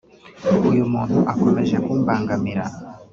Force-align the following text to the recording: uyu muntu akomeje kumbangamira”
uyu 0.69 0.83
muntu 0.93 1.17
akomeje 1.31 1.75
kumbangamira” 1.85 2.63